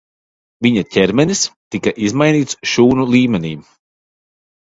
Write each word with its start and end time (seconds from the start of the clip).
Viņa 0.65 0.83
ķermenis 0.93 1.41
tika 1.75 1.93
izmainīts 2.07 2.57
šūnu 2.71 3.07
līmenī. 3.17 3.51